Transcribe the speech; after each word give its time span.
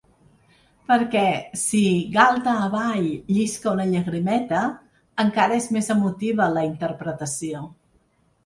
Perquè, 0.91 1.25
si 1.63 1.81
galta 2.15 2.55
avall 2.69 3.09
llisca 3.35 3.69
una 3.77 3.87
llagrimeta, 3.91 4.63
encara 5.25 5.61
és 5.65 5.71
més 5.77 5.91
emotiva 5.97 6.49
la 6.59 6.65
interpretació. 6.73 7.63